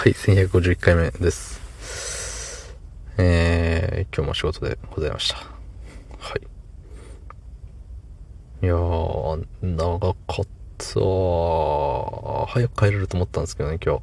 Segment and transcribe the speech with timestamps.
[0.00, 1.60] はい、1151回目です。
[3.18, 5.36] えー、今日も仕事でございました。
[5.36, 5.44] は
[8.62, 8.64] い。
[8.64, 10.14] いやー、長かっ
[10.78, 10.94] た
[12.50, 14.02] 早く帰れると思ったんですけどね、今日。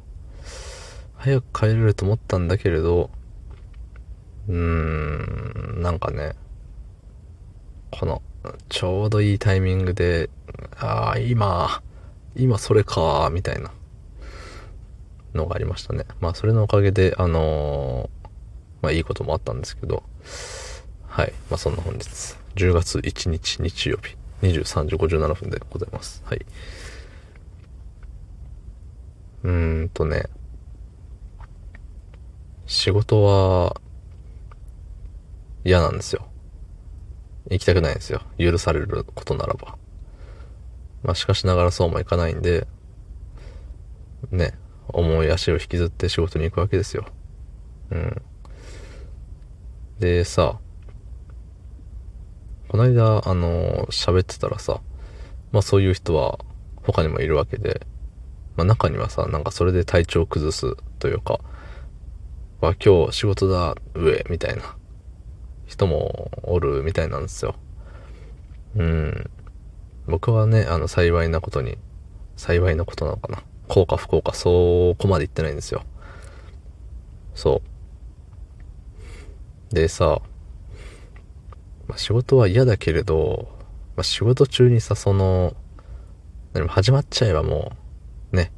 [1.16, 3.10] 早く帰れると思ったんだけれど、
[4.46, 6.36] うーん、なんかね、
[7.90, 8.22] この、
[8.68, 10.30] ちょうどいいタイミングで、
[10.78, 11.82] ああ、今、
[12.36, 13.72] 今それか、みたいな
[15.38, 16.04] のがありましたね。
[16.20, 18.28] まあ、それのおかげで、あのー、
[18.82, 20.02] まあ、いいこともあったんですけど、
[21.06, 21.32] はい。
[21.50, 22.04] まあ、そんな本日、
[22.56, 24.16] 10月1日日曜日、
[24.46, 26.22] 23時57分でございます。
[26.26, 26.44] はい。
[29.44, 30.24] うーんとね、
[32.66, 33.80] 仕事は
[35.64, 36.26] 嫌なんですよ。
[37.50, 38.20] 行きたくないんですよ。
[38.38, 39.76] 許されることならば。
[41.02, 42.66] まあしかしながらそうもいかないんで、
[44.30, 44.54] ね、
[44.88, 47.06] 重い足を引きずって仕事に行くわけですよ。
[47.90, 48.22] うん。
[49.98, 50.58] でさ、
[52.68, 54.80] この間、あの、喋ってたらさ、
[55.52, 56.38] まあそういう人は
[56.82, 57.86] 他にもいるわけで、
[58.56, 61.40] まあ中にはさ、なんかそれで体調崩すというか、
[62.60, 64.76] わ、今日仕事だ、上、みたいな
[65.66, 67.54] 人もおるみたいなんですよ。
[68.76, 69.30] うん。
[70.06, 71.78] 僕はね、あの、幸いなことに、
[72.36, 73.42] 幸いなことなのかな。
[73.68, 75.82] 幸か不幸か、そこまで言ってないんですよ。
[77.34, 77.62] そ
[79.70, 79.74] う。
[79.74, 80.20] でさ、
[81.86, 83.48] まあ、仕事は嫌だけれど、
[83.96, 85.54] まあ、仕事中にさ、その、
[86.52, 87.72] 何も始まっちゃえばも
[88.32, 88.52] う、ね、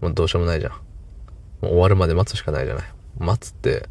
[0.00, 0.72] もうどうしようもないじゃん。
[0.72, 0.78] も
[1.62, 2.84] う終わるまで待つしかないじゃない。
[3.18, 3.88] 待つって、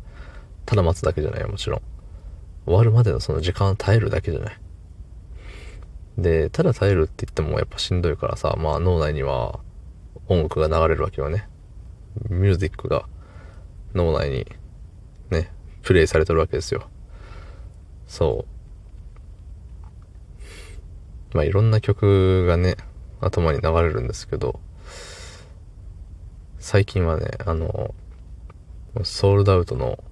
[0.65, 1.81] ただ待つだけじゃないよ、もちろん。
[2.65, 4.59] 終わるまでのその時間を耐えるだけじゃない。
[6.17, 9.59] で、ただ耐えるって言ってもやっぱしんどいからさ、まあ脳内には
[10.29, 11.47] 音楽が流れるわけよね。
[12.29, 13.05] ミュージックが
[13.93, 14.45] 脳内に
[15.29, 15.51] ね、
[15.83, 16.87] プレイされてるわけですよ。
[18.07, 18.45] そ
[21.33, 21.35] う。
[21.35, 22.77] まあいろんな曲がね、
[23.21, 24.59] 頭に流れるんですけど、
[26.59, 27.93] 最近はね、あの、
[29.03, 30.03] ソールドアウトの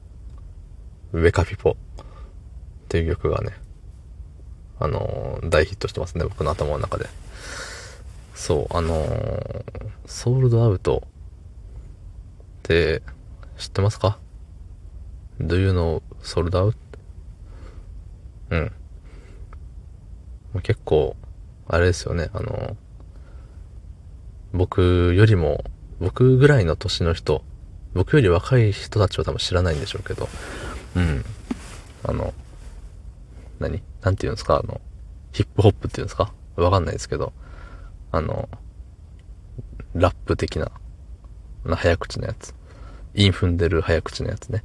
[1.12, 1.76] ウェカピポっ
[2.88, 3.52] ていう曲がね、
[4.80, 7.08] あの、大ヒットしてますね、僕の頭の中で。
[8.36, 9.64] そう、あのー、
[10.06, 11.10] ソールドアウトっ
[12.64, 13.02] て
[13.58, 14.20] 知ってますか
[15.40, 16.76] ?Do you know sold out?
[18.52, 18.72] うん。
[20.62, 21.16] 結構、
[21.68, 22.76] あれですよね、あのー、
[24.54, 25.64] 僕よりも、
[26.00, 27.42] 僕ぐらいの年の人、
[27.94, 30.28] 僕より若い人たちは多分知らないんでしょうけど、
[30.96, 31.24] うん。
[32.04, 32.34] あの、
[33.60, 33.82] 何？
[34.02, 34.58] なんて言うんですか？
[34.58, 34.82] あの、
[35.32, 36.34] ヒップホップっていうんですか？
[36.58, 37.32] わかんないですけど、
[38.16, 38.48] あの、
[39.94, 40.72] ラップ的な、
[41.66, 42.56] な早口のやつ。
[43.14, 44.64] イン踏んでる早口のやつね。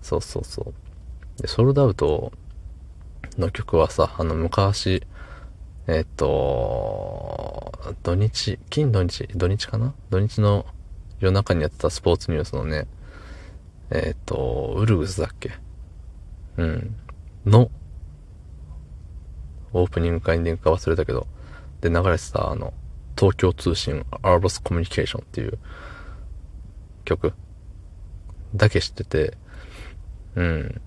[0.00, 1.42] そうそうそう。
[1.42, 2.30] で、ソールドアウト
[3.36, 5.02] の曲はさ、あの、昔、
[5.88, 7.72] えっ、と、
[8.04, 9.92] 土日、金土日、土日かな？
[10.10, 10.64] 土日の
[11.18, 12.86] 夜中にやってたスポーツニュースのね、
[13.90, 15.50] えっ、と、ウルグスだっけ？
[16.58, 16.94] うん。
[17.44, 17.72] の
[19.72, 21.26] オープニングかエンディングか忘れたけど、
[21.80, 22.72] で、流れてた、あの、
[23.18, 25.58] 東京通信アーバスコミュニケーションっていう
[27.04, 27.32] 曲
[28.54, 29.36] だけ知ってて、
[30.36, 30.80] うん。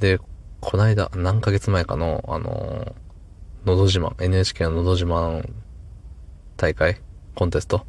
[0.00, 0.18] で、
[0.60, 2.94] こないだ、何ヶ月前かの、あの
[3.64, 5.48] のど自慢、NHK ののど自慢
[6.56, 7.00] 大会
[7.34, 7.86] コンテスト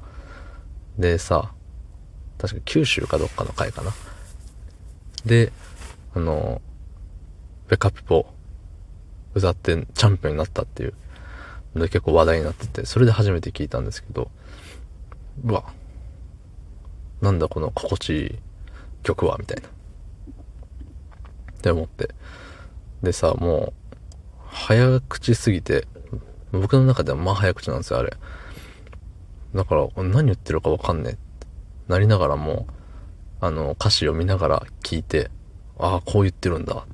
[0.97, 1.51] でさ、
[2.37, 3.91] 確か九州かどっかの会かな。
[5.25, 5.51] で、
[6.15, 6.61] あの、
[7.67, 8.25] ベカピポ
[9.33, 10.93] 歌ってチャンピオンになったっていう
[11.75, 14.31] 結構話題になってて、それで初めて聞いたんですけど、
[15.43, 15.65] うわ、
[17.21, 18.39] なんだこの心地いい
[19.03, 19.67] 曲は、みたいな。
[19.67, 22.09] って思って。
[23.03, 23.73] でさ、もう、
[24.45, 25.87] 早口すぎて、
[26.51, 28.13] 僕の中ではまあ早口なんですよ、あれ。
[29.53, 31.19] だから、何言ってるかわかんねえって
[31.87, 32.67] なりながらも、
[33.41, 35.29] あの、歌詞を見ながら聞いて、
[35.77, 36.85] ああ、こう言ってるんだっ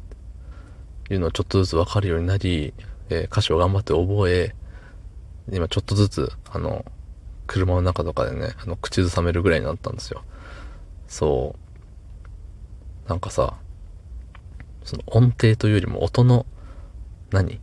[1.08, 2.74] ていうのをちょっとずつわかるようになり、
[3.10, 4.56] えー、歌詞を頑張って覚え、
[5.52, 6.86] 今ちょっとずつ、あの、
[7.48, 10.24] 車の中とかでね、あの、口ずさめるぐらいになったんですよ。
[11.08, 11.56] そ
[13.06, 13.10] う。
[13.10, 13.56] なんかさ、
[14.84, 16.46] その音程というよりも音の、
[17.32, 17.60] 何？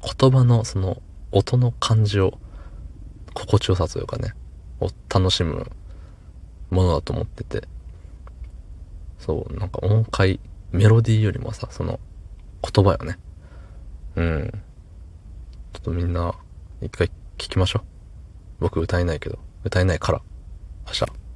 [0.00, 1.02] 言葉のその
[1.32, 2.38] 音の感じを、
[3.34, 4.32] 心地よさというかね、
[4.80, 5.70] を楽しむ
[6.70, 7.68] ものだと思ってて、
[9.18, 10.40] そう、なんか音階、
[10.72, 12.00] メロディーよりもさ、その
[12.62, 13.18] 言葉よね。
[14.16, 14.50] うん。
[15.74, 16.34] ちょっとみんな、
[16.80, 17.82] 一回聞きましょう。
[18.60, 20.20] 僕歌えないけど、歌えないから。
[20.86, 21.27] 明日。